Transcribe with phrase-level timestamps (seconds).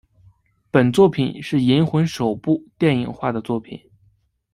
[0.71, 3.87] 本作品是银魂首部电影化的作品。